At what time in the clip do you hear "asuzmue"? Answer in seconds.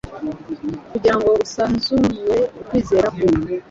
1.43-2.37